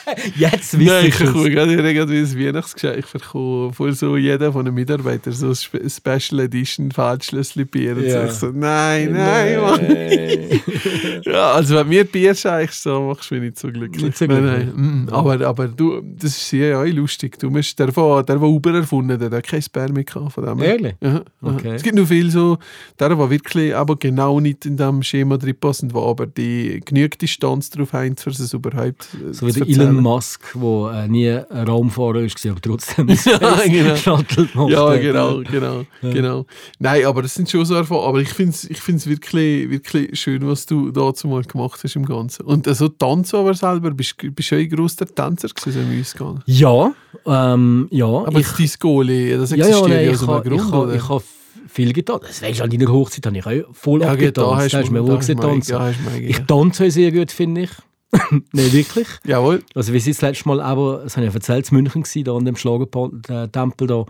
[0.37, 1.53] Jetzt Nein, wisst ich ihr bekomme es.
[1.53, 2.99] gerade ein Weihnachtsgeschenk.
[2.99, 7.95] Ich bekomme vor so jeder von den Mitarbeitern so ein Spe- Special Edition Feldschlössli Bier.
[7.97, 8.21] Und Ja.
[8.27, 8.27] so.
[8.27, 9.81] ich so, nein, nein, Mann.
[11.23, 14.03] ja, also wenn mir Bier schenkst, so machst du mich nicht so glücklich.
[14.03, 14.67] Nicht so Nein, glücklich.
[14.75, 15.05] nein.
[15.05, 17.37] Mm, aber, aber du, das ist sehr ja, lustig.
[17.39, 20.33] Du musst, der, der, der, der Uber erfunden hat, der hat kein Sperr mehr gehabt
[20.33, 20.61] von dem.
[20.61, 20.95] Ehrlich?
[21.01, 21.21] Ja.
[21.41, 21.73] Okay.
[21.75, 22.57] Es gibt noch viel so,
[22.99, 27.21] der, der wirklich aber genau nicht in diesem Schema drin passen, wo aber die genügend
[27.21, 29.94] Distanz drauf haben, für es überhaupt äh, So wie zu der erzählen.
[29.95, 33.95] Elon Musk, der äh, nie ein Raumfahrer ist, aber trotzdem Ja, genau.
[33.95, 36.45] Shuttle gemacht Ja, genau, genau, genau.
[36.79, 38.07] Nein, aber das sind schon so Erfahrungen.
[38.07, 41.95] Aber ich finde es ich find's wirklich, wirklich schön, was du dazu mal gemacht hast
[41.95, 42.45] im Ganzen.
[42.45, 46.41] Und also Tanzen aber selber, bist du ein grosser Tänzer gewesen im Ausgang?
[46.45, 46.93] Ja,
[47.25, 48.05] ähm, ja.
[48.05, 50.57] Aber ich, das Discoli, das ja, existiert ja, ja, nein, aus ich einem habe ich
[50.57, 50.95] Grund, ha, oder?
[50.95, 51.23] ich
[51.67, 52.19] viel getan.
[52.21, 54.73] Das weisst du, an deiner Hochzeit habe ich auch voll ja, abgetanzt.
[54.73, 55.71] da hast du mir wohl gesehen tanzen.
[55.73, 57.69] Ja, Ich tanze sehr gut, finde ich.
[58.51, 59.07] Nein, wirklich.
[59.25, 59.63] Jawohl.
[59.73, 62.23] Also wir sind das letzte Mal aber, das habe ich ja erzählt, in München gewesen,
[62.23, 64.05] da an dem Schlagertempel da.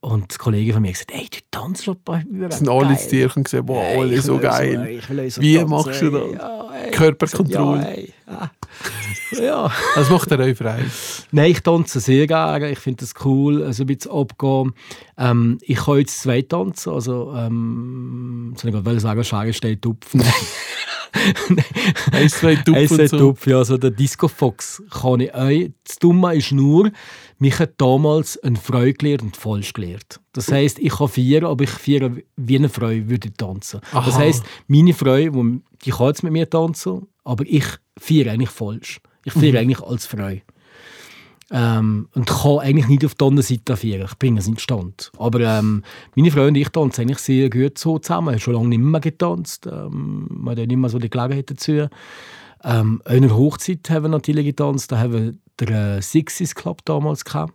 [0.00, 2.48] Und die Kollegen von mir haben gesagt, hey, du tanzt doch bei mir.
[2.48, 5.00] Das sind alle dir und gesagt, wow, alle so geil.
[5.08, 6.32] Wie machst du das?
[6.32, 6.90] Ja, ey.
[6.92, 7.80] Körperkontrolle.
[7.80, 8.12] Ja, ey.
[8.26, 8.50] Ah.
[9.32, 9.72] ja.
[9.96, 10.84] Das macht er euch frei.
[11.32, 12.70] Nein, ich tanze sehr gerne.
[12.70, 14.74] Ich finde das cool, also ein bisschen abgehen.
[15.18, 16.92] Ähm, ich kann jetzt zwei tanzen.
[16.92, 20.06] Also, ähm, soll ich gerade sagen, Schere steht Tupf.
[21.48, 21.64] Nein.
[22.12, 23.18] Eins, zwei Tupf und zwei so.
[23.18, 25.68] Tupf, ja, so der Disco Fox kann ich auch.
[25.84, 26.90] Das Dumme ist nur,
[27.38, 30.20] mich hat damals ein Freu gelehrt und falsch gelehrt.
[30.32, 33.80] Das heisst, ich kann vier, aber ich vier wie eine Frau würde tanzen.
[33.92, 34.18] Das Aha.
[34.18, 37.64] heisst, meine Frau, die kann jetzt mit mir tanzen, aber ich
[37.98, 39.00] vier eigentlich falsch.
[39.24, 39.58] Ich vier Mhm.
[39.58, 40.36] eigentlich als Frau.
[41.52, 44.06] Ähm, und kann eigentlich nicht auf der anderen Seite vieren.
[44.10, 45.12] Ich bringe es nicht stand.
[45.16, 45.84] Aber ähm,
[46.16, 48.28] meine Freunde und ich tanzen eigentlich sehr gut so zusammen.
[48.28, 49.66] Wir haben schon lange nicht mehr getanzt.
[49.66, 51.88] Ähm, wir haben nicht mehr so die Gelegenheit dazu.
[52.64, 54.90] Ähm, in der Hochzeit haben wir natürlich getanzt.
[54.90, 57.54] Da haben wir den äh, Sixties Club damals gehabt.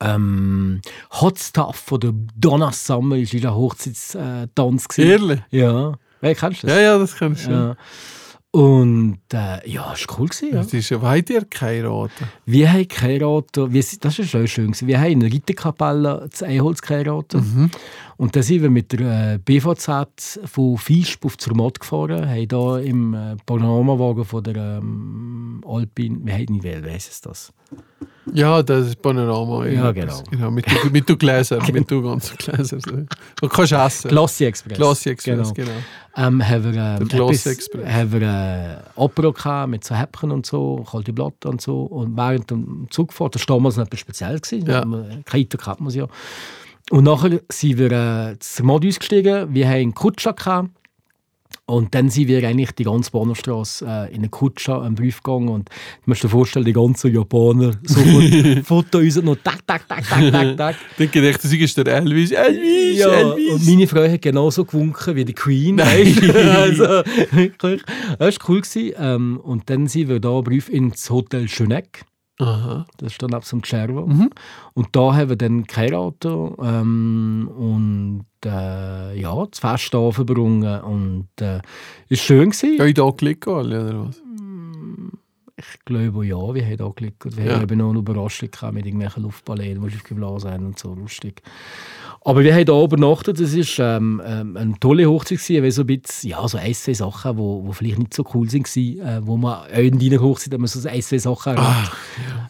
[0.00, 0.82] Ähm,
[1.20, 4.88] Hot Stuff von der Donna Summer war der Hochzeitstanz.
[4.88, 5.10] gewesen.
[5.10, 5.40] Ehrlich?
[5.50, 5.94] Ja.
[6.20, 6.76] Wer kennst du das?
[6.76, 7.50] Ja, ja, das kannst du.
[7.50, 7.76] Ja.
[8.54, 10.28] Und äh, ja, es war cool.
[10.28, 10.62] Gewesen, ja.
[10.62, 12.28] Das ist ja weit ihr geheiratet.
[12.46, 14.86] Wir haben geheiratet, wir, das ist schon schön, gewesen.
[14.86, 17.42] wir haben in der Ritterkapelle zu Einholz geheiratet.
[18.16, 22.78] Und dann sind wir mit der äh, BVZ von Fischb auf Zermatt gefahren, haben da
[22.78, 27.52] im äh, Panoramawagen von der ähm, Alpine, wie heißt es das?
[28.32, 29.66] Ja, das ist Panorama.
[29.66, 30.22] Ja, genau.
[30.30, 32.78] genau mit, du- mit du Gläser, mit du ganzen Gläser.
[32.80, 32.92] So.
[33.40, 34.08] Du kannst essen.
[34.08, 34.76] Glossy Express.
[34.78, 35.70] Glossy Express, Genau.
[35.70, 35.78] genau.
[36.16, 37.86] Ähm, haben wir, ähm, Der etwas- Express.
[37.92, 41.82] haben wir äh, Apero gehabt mit so Häppchen und so, kalte Blatt und so.
[41.82, 44.38] Und während dem Zugfahrt, das war damals noch etwas speziell.
[44.40, 44.66] Gewesen.
[44.70, 44.84] Ja.
[45.26, 46.06] Kite kennt man ja.
[46.90, 49.52] Und nachher sind wir äh, zum Mod ausgestiegen.
[49.52, 50.70] Wir haben einen Kutscher gehabt.
[51.66, 55.48] Und dann sind wir eigentlich die ganze Bahnhofstrasse äh, in eine Kutsche einen Brief gegangen
[55.48, 60.06] und du musst dir vorstellen, die ganzen Japaner sofort Foto uns noch tak, tak, tak,
[60.08, 60.76] tak, tak, tak.
[60.98, 62.32] Dann gedacht, das ist der Elvis.
[62.32, 63.66] Elvis, Ja, und Elvis.
[63.66, 65.80] meine Frau hat genauso gewunken wie die Queen.
[66.54, 66.84] Also,
[67.32, 67.82] wirklich.
[68.18, 68.60] Das war cool.
[68.60, 68.92] Gewesen.
[68.98, 72.04] Ähm, und dann sind wir da Brief ins Hotel Schöneck.
[72.40, 72.84] Aha.
[72.96, 74.06] Das ist dann ab zum Cervo.
[74.06, 74.30] Mhm.
[74.74, 80.80] Und da haben wir dann geheiratet ähm, und äh, ja, das Fest da verbrungen.
[80.82, 81.60] Und äh,
[82.08, 82.76] ist schön gewesen.
[82.78, 84.20] Ja, ich da gelegt oder was?
[85.56, 87.36] Ich glaube ja, wir haben da geklickt.
[87.36, 87.54] Wir Ja.
[87.54, 91.42] haben eben noch eine Überraschung gehabt mit irgendwelchen Luftballons, die aufgeblasen haben und so, lustig.
[92.26, 95.82] Aber wir haben da übernachtet, das war ähm, ähm, eine tolle Hochzeit, gewesen, weil so
[95.82, 98.66] ein bisschen, ja, so ein, zwei Sachen, die wo, wo vielleicht nicht so cool sind,
[98.76, 101.92] äh, wo man auch in deiner Hochzeit immer so ein, zwei Sachen erlebt.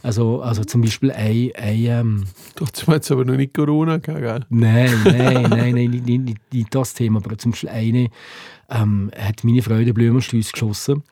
[0.05, 4.21] also, also zum Beispiel ein, ein ähm, Trotzdem hat es aber noch nicht Corona gehabt,
[4.21, 4.47] gell?
[4.49, 7.21] Nein, nein, nein, nein nicht, nicht, nicht, das Thema.
[7.25, 8.11] Aber zum Beispiel eine
[8.71, 11.03] ähm, hat meine Freude Blumenstrauß geschossen.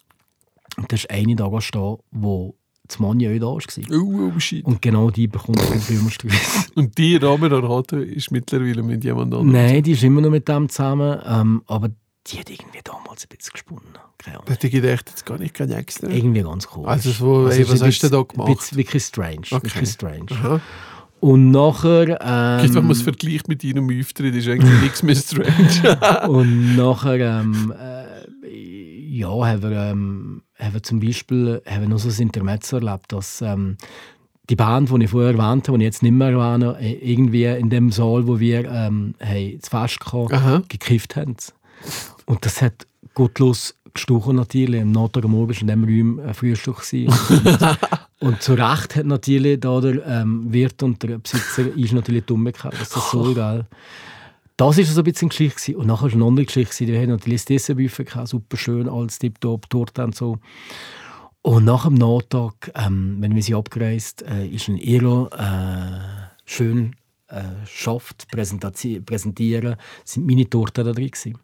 [0.76, 2.54] Und da ist eine da stehen, wo
[2.86, 4.02] das Mann auch da war.
[4.02, 4.64] Oh, oh, shit.
[4.64, 6.70] Und genau die bekommt den Blumenstrauß.
[6.74, 9.52] Und die Ramera Rate ist mittlerweile mit jemand anderem.
[9.52, 11.20] nein, die ist immer noch mit dem zusammen.
[11.24, 11.90] Ähm, aber
[12.26, 13.98] die hat irgendwie damals ein bisschen gesponnen.
[14.18, 14.48] Keine Ahnung.
[14.48, 16.08] Hätte ich gedacht, jetzt kann ich kein extra.
[16.08, 16.86] Irgendwie ganz cool.
[16.86, 18.48] Also so, ey, es was hast du da gemacht?
[18.48, 19.46] Ein bisschen wirklich strange.
[19.50, 19.64] Okay.
[19.64, 20.26] Wirklich strange.
[20.30, 20.60] Aha.
[21.20, 22.18] Und nachher...
[22.20, 26.28] Ähm, Wenn man es vergleicht mit deinem Auftritt, ist eigentlich nichts mehr strange.
[26.28, 28.02] Und nachher, ähm, äh,
[29.12, 33.12] ja, haben wir, ähm, haben wir zum Beispiel haben wir noch so ein Intermezzo erlebt,
[33.12, 33.76] dass ähm,
[34.48, 37.44] die Band, die ich vorher erwähnt habe, die ich jetzt nicht mehr erwähne, äh, irgendwie
[37.44, 40.62] in dem Saal, wo wir ähm, haben, das Fest Aha.
[40.68, 41.36] gekifft haben.
[42.26, 44.80] Und das hat gottlos gestochen natürlich.
[44.80, 46.80] Am Nachmittagmorgen war in diesem Raum ein Frühstück.
[46.80, 47.12] gewesen.
[48.20, 52.44] Und zu Recht hat natürlich da der ähm, Wirt und der Besitzer ist natürlich dumm
[52.44, 53.66] gehabt, das so geil.
[54.62, 55.60] Das war so ein bisschen Geschichte.
[55.60, 55.76] gewesen.
[55.80, 56.86] Und nachher war eine andere Geschichte.
[56.86, 60.38] Wir hatten natürlich das Dessertbuffet, gehabt, super schön, alles tiptop, Torte und so.
[61.42, 66.94] Und nach dem Nachtag, ähm, wenn wir sie abgereist, äh, ist ein Iro äh, schön
[67.26, 71.38] äh, schafft, präsentieren, sind meine Torte da drin gewesen.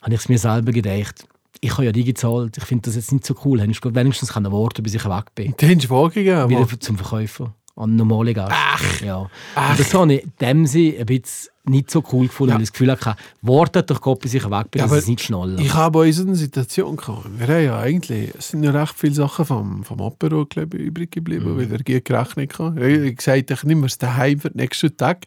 [0.00, 1.26] Habe ich es mir selber gedacht,
[1.60, 3.94] ich habe ja die gezahlt, ich finde das jetzt nicht so cool, hätte ich gut
[3.94, 5.54] wenigstens können warten bis ich weg bin.
[5.56, 6.48] Den hast du vorgegeben.
[6.48, 8.52] Wieder zum Verkäufer, an normale Gast.
[8.54, 9.18] Ach, ja.
[9.20, 9.30] Und
[9.78, 12.54] das habe ich in dem Sinne ein bisschen nicht so cool gefunden, Ja.
[12.56, 15.06] weil ich das Gefühl hatte, wartet doch Gott, bis ich weg bin, Ja, dass es
[15.06, 15.58] nicht schneller.
[15.58, 17.26] Ich habe bei uns eine Situation gehabt.
[17.38, 21.10] Wir haben ja eigentlich, es sind ja recht viele Sachen vom, vom Apero ich, übrig
[21.12, 21.58] geblieben, Mhm.
[21.58, 22.76] weil er gerechnet hat.
[22.76, 25.26] Ich habe gesagt, ich nehme es daheim für den nächsten Tag.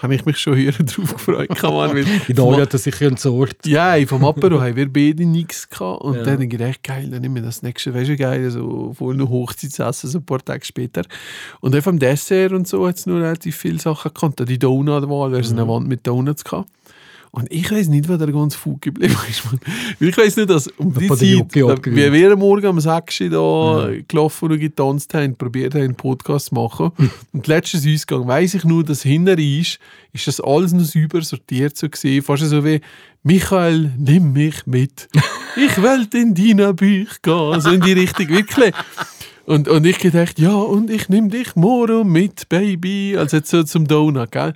[0.00, 1.48] Habe ich mich schon höher drauf gefreut.
[1.56, 3.66] Kann man, weil Die Daria hat das sicher entsorgt.
[3.66, 6.02] ja, ey, vom Apero haben wir beide nichts gehabt.
[6.02, 6.22] Und Ja.
[6.22, 9.16] dann habe ich gedacht, geil, dann nehmen wir das nächste, weißt du, geil, so voll
[9.16, 11.02] noch Hochzeitsessen, so ein paar Tage später.
[11.60, 14.48] Und dann vom Dessert und so hat es nur relativ viele Sachen gehabt.
[14.48, 15.58] Die Donut-Wahl, wir Mhm.
[15.58, 16.68] eine Wand mit Donuts gehabt.
[17.38, 19.44] Und ich weiß nicht, wo der ganz Fug geblieben ist.
[19.46, 23.28] Weil Ich weiß nicht, dass um die Zeit, wie wir am Morgen um 6 Uhr
[23.30, 26.90] da gelaufen und getanzt haben, probiert haben, einen Podcast zu machen.
[27.32, 29.78] und letztes Ausgang weiss ich nur, dass hinter ist,
[30.12, 32.24] ist das alles noch sauber sortiert so gewesen.
[32.24, 32.80] Fast so wie
[33.22, 35.08] Michael, nimm mich mit.
[35.56, 37.60] Ich will in deine Bücher gehen.
[37.60, 38.72] So in die Richtung, wirklich.
[39.44, 43.16] Und, und ich gedacht, ja, und ich nehme dich morgen mit, Baby.
[43.18, 44.54] Also jetzt so zum Donut, gell?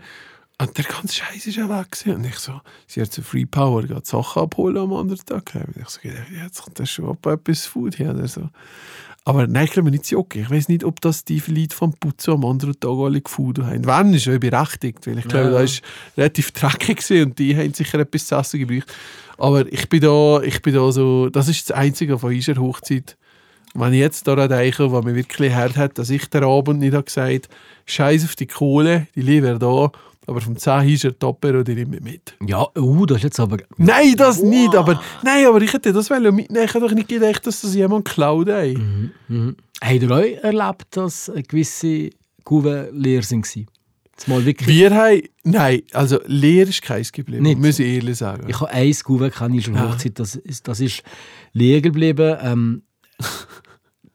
[0.62, 1.90] Und der ganze Scheiß ist ja weg.
[1.90, 2.14] gewesen.
[2.16, 5.53] Und ich so, sie hat so Free Power, geht Sachen abholen am anderen Tag.
[5.55, 6.01] Und ich so
[6.42, 8.48] jetzt kommt das schon ab etwas Food her oder so.
[9.25, 10.42] Aber nein, ich glaube nicht jucken.
[10.42, 13.87] Ich weiß nicht, ob das die Leute vom Putzen am anderen Tag alle gefunden haben.
[13.87, 15.51] Wenn, ist ja berechtigt, weil ich glaube, Ja.
[15.53, 15.83] da ist
[16.16, 18.92] relativ dreckig und die haben sicher etwas zu essen gebraucht.
[19.38, 23.16] Aber ich bin da, ich bin da so, das ist das Einzige von unserer Hochzeit.
[23.75, 26.92] Wenn ich jetzt daran denke, was mir wirklich hart hat, dass ich den Abend nicht
[26.92, 27.48] habe gesagt
[27.87, 29.90] Scheiß auf die Kohle, die lieber da,
[30.27, 32.35] aber vom 10 ist er Topper oder immer mit.
[32.47, 33.59] Ja, uh, das ist jetzt aber...
[33.77, 36.65] Nein, das nicht, aber, nein, aber ich hätte das wollen mitnehmen.
[36.65, 38.49] Ich hätte doch nicht gedacht, dass das jemand klaut.
[38.49, 38.79] ey.
[39.81, 42.11] Habt ihr euch erlebt, dass gewisse
[42.45, 43.23] Kuven leer?
[43.23, 44.69] Jetzt mal wirklich...
[44.69, 47.59] Wir haben, nein, also leer ist keins geblieben, Nicht?
[47.59, 48.47] muss ich ehrlich sagen.
[48.49, 49.91] Ich habe ein Kuven keine schon Ja.
[49.91, 51.03] Hochzeit, das ist, das ist
[51.53, 52.37] leer geblieben.
[52.41, 52.83] Ähm,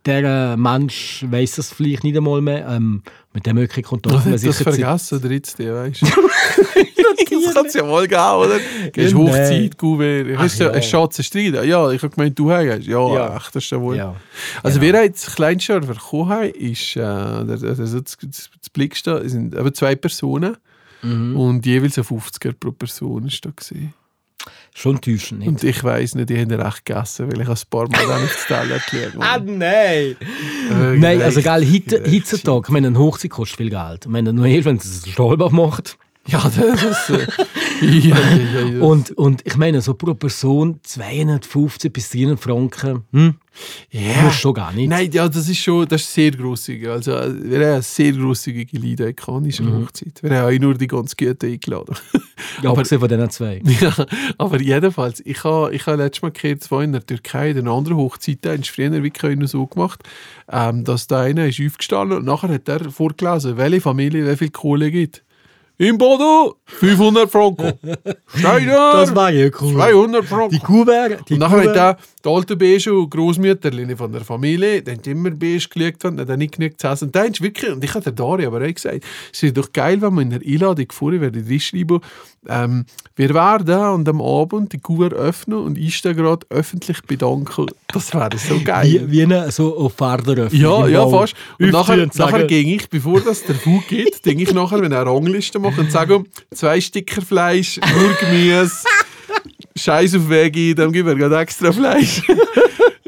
[0.07, 2.67] der äh, Mensch weiß das vielleicht nicht einmal mehr.
[2.67, 4.13] Ähm, mit dem Du haben.
[4.15, 6.05] hast das sicher Zeit- vergessen, der jetzt, weißt du?
[6.07, 8.59] das kann es ja mal geben, oder?
[8.91, 10.27] Gehst Ja, Hochzeit, Kuvert.
[10.35, 11.53] Ach Hast du einen Schatz Streit?
[11.65, 12.85] Ja, ich habe gemeint, du hast.
[12.87, 13.35] Ja, Ja.
[13.37, 13.95] echt, das ist ja wohl.
[13.97, 14.15] Ja.
[14.63, 14.93] Also, Genau.
[14.93, 19.27] wir haben das kleinste, was wir bekommen haben, ist, äh, also das, das, das Blickste,
[19.29, 20.57] sind eben zwei Personen
[21.03, 21.37] Mhm.
[21.37, 23.93] und jeweils ein 50er pro Person ist da gewesen.
[24.79, 25.39] Schon täuschend.
[25.39, 25.47] Nicht?
[25.49, 28.45] Und ich weiss nicht, die haben recht gegessen, weil ich ein paar Mal dann aufs
[28.45, 30.15] Teller gelegt Ah, nein!
[30.69, 32.01] Äh, Nein, also geil, richtig.
[32.13, 34.05] heutzutage, ich meine, eine Hochzeit kostet viel Geld.
[34.05, 35.97] Ich meine, nur erst, wenn es einen Stahlbach macht.
[36.27, 37.09] Ja, das ist...
[37.09, 37.27] Äh,
[37.81, 38.81] ja, ja, ja.
[38.81, 43.35] Und, und ich meine, so pro Person 250 bis 300 Franken, hm?
[43.89, 44.21] Ja.
[44.23, 44.87] Musst schon gar nicht.
[44.87, 46.87] Nein, ja, das ist schon das ist sehr grosszügig.
[46.89, 49.83] Also, wir haben eine sehr grosszügige Leute an dieser Mhm.
[49.85, 50.21] Hochzeit.
[50.21, 51.95] Wir haben auch nur die ganz Guten eingeladen.
[52.61, 53.61] ja, aber- abgesehen von diesen zwei.
[53.81, 53.95] ja,
[54.37, 57.71] aber jedenfalls, ich habe ich ha letztes Mal gehört, zwei in der Türkei, in einer
[57.71, 60.03] anderen Hochzeit, sie früher wirklich nur so gemacht,
[60.51, 64.49] ähm, dass der eine ist aufgestanden und nachher hat er vorgelesen, welche Familie wie viel
[64.51, 65.23] Kohle gibt.
[65.79, 67.73] Im Bodo 500 Franken.
[68.35, 69.73] Steiner Das war ja cool.
[69.73, 70.55] 200 Franken.
[70.55, 71.97] Die Kuhbär, die Und nachher hat Kuhbär.
[72.23, 76.39] der, alte Beige und Großmütterchen von der Familie, die haben immer Beige gelegt und dann
[76.39, 77.05] nicht genug zu essen.
[77.05, 79.71] Und dann ist wirklich, und ich habe der Daria aber auch gesagt, es wäre doch
[79.71, 81.99] geil, wenn man in der Einladung vorher werde reinschreiben,
[82.49, 82.85] ähm,
[83.15, 87.67] wir werden und am Abend die Kuh öffnen und ich da gerade öffentlich bedanken.
[87.87, 89.07] Das wäre so geil.
[89.07, 90.61] Wie, wie eine, so auf Pferderöffnung.
[90.61, 91.35] Ja, ja, fast.
[91.59, 95.05] Und nachher, nachher ging ich, bevor das der Food geht, denke ich nachher, wenn er
[95.05, 98.85] Rangliste macht und sage, zwei Sticker Fleisch, nur Gemüse,
[99.75, 102.21] Scheiß auf Veggie, dann gib mir gerade extra Fleisch.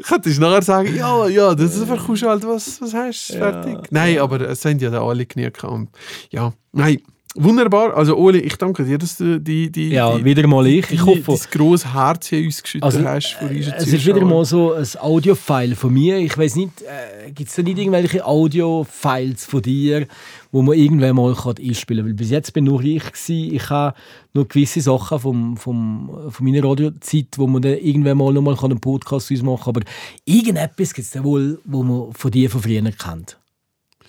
[0.02, 3.78] Könntest du nachher sagen, ja, ja, das ist einfach halt, was, was hast du, fertig.
[3.90, 5.62] Nein, aber es sind ja da alle genug.
[5.62, 5.88] Und
[6.30, 7.00] Ja, nein,
[7.34, 7.96] wunderbar.
[7.96, 10.90] Also Oli, ich danke dir, dass du die, die, Ja, die, wieder mal ich.
[10.90, 13.34] Ich hoffe, das grosse Herz hier ausgeschüttet Also, hast.
[13.38, 16.18] Für unsere es ist wieder mal so ein Audio-File von mir.
[16.18, 20.06] Ich weiß nicht, äh, gibt es da nicht irgendwelche Audio-Files von dir,
[20.52, 22.10] wo man irgendwann mal kann einspielen kann?
[22.10, 23.54] Weil bis jetzt bin nur ich gewesen.
[23.54, 23.96] Ich habe
[24.32, 28.56] noch gewisse Sachen vom, vom, von meiner Radiozeit, wo man dann irgendwann mal noch mal
[28.60, 29.76] einen Podcast uns machen kann.
[29.76, 29.90] Aber
[30.24, 33.38] irgendetwas gibt es da wohl, wo man von dir von früher kennt.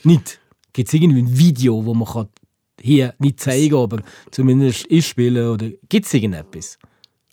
[0.03, 0.39] Nicht.
[0.73, 2.27] Gibt es irgendwie ein Video, wo man kann
[2.81, 6.77] hier nicht zeigen aber zumindest einspielen oder gibt es irgendetwas?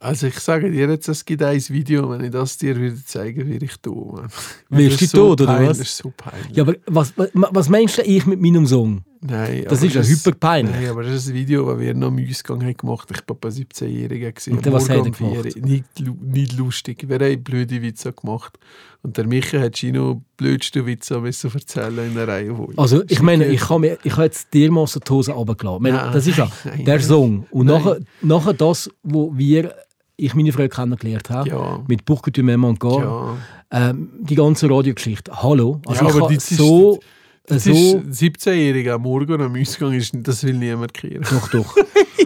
[0.01, 3.49] Also ich sage dir jetzt, es gibt ein Video, wenn ich das dir würde zeigen,
[3.49, 4.29] würde ich tun.
[4.69, 5.79] Wirst du tot, oder was?
[5.79, 6.57] Das ist so peinlich.
[6.57, 9.03] Ja, aber was, was, was meinst du ich mit meinem Song?
[9.21, 10.75] Nein, Das ist ja hyperpeinlich.
[10.77, 13.17] Nein, aber das ist ein Video, das wir noch im Ausgang haben gemacht haben.
[13.19, 14.51] Ich war ein 17-Jähriger.
[14.53, 15.57] Und was hat er gemacht?
[15.65, 15.85] Nicht,
[16.23, 17.05] nicht lustig.
[17.09, 18.59] Wir haben blöde Witze gemacht.
[19.03, 22.55] Und der Micha hat Gino blödste Witze müssen erzählen in der Reihe.
[22.77, 25.83] Also ich meine, ich habe mir- ich habe jetzt dir mal so die Hose runtergelassen.
[25.83, 27.01] Meine, Das ist ja nein, der.
[27.01, 27.47] Song.
[27.51, 27.83] Und Nein.
[27.83, 29.75] nachher, nachher das, wo wir,
[30.17, 31.81] ich meine Frau kennengelernt habe, Ja.
[31.89, 33.37] mit m'aimes encore,
[33.73, 33.91] Ja.
[33.91, 35.43] ähm, die ganze Radiogeschichte.
[35.43, 35.81] Hallo.
[35.87, 37.01] Also Ja, aber habe das ist- so...
[37.49, 41.25] Das so ist ein 17-Jähriger am Morgen am Ausgang, ist, das will niemand kehren.
[41.31, 41.75] doch, doch.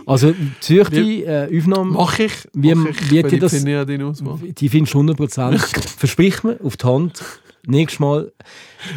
[0.06, 2.32] Also Zürich, äh, Aufnahme, Mach ich.
[2.54, 4.38] Wie- mach ich, wie ich das- finde ja deine Auswahl.
[4.42, 5.58] die findest du 100%.
[5.98, 7.22] Versprich mir auf die Hand,
[7.66, 8.32] nächstes Mal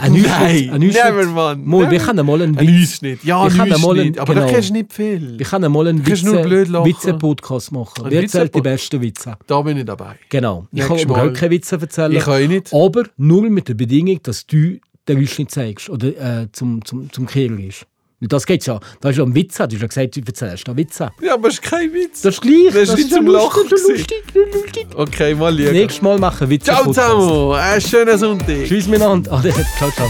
[0.01, 1.63] ein Nein, Ausschnitt- ein Ausschnitt- never, Mann.
[1.65, 3.23] Mal, wir können mal einen Ein Witz, Ausschnitt.
[3.23, 4.19] Ja, Wir ein mal einen- Ausschnitt.
[4.19, 4.45] Aber genau.
[4.47, 5.37] da kennst du nicht viel.
[5.37, 6.05] wir können mal einen.
[6.07, 8.05] Witze-Podcast machen.
[8.05, 9.37] Ein Wer erzählt die besten Witze?
[9.45, 10.15] Da bin ich dabei.
[10.29, 10.67] Genau.
[10.71, 12.11] Ich kann Nächstes überhaupt keine Witze erzählen.
[12.13, 12.73] Ich kann nicht.
[12.73, 17.25] Aber nur mit der Bedingung, dass du den Ausschnitt zeigst oder äh, zum, zum, zum
[17.27, 17.85] Kehren ist.
[18.19, 18.79] Weil Das geht ja.
[19.01, 19.57] Da ist ja ein Witz.
[19.57, 21.11] Du hast ja gesagt, du erzählst da Witze.
[21.21, 22.21] Ja, aber es ist kein Witz.
[22.21, 22.73] Das ist gleich.
[22.73, 24.87] Das ist nicht zum Lachen das ist lustig, das lustig.
[24.95, 25.73] Okay, mal liegen.
[25.73, 26.71] Nächstes Mal machen wir Witze.
[26.71, 27.53] Ciao zusammen.
[27.53, 28.65] Einen schönen Sonntag.
[28.65, 29.33] Tschüss miteinander.
[29.33, 29.53] Ade.
[29.77, 30.09] Ciao, ciao.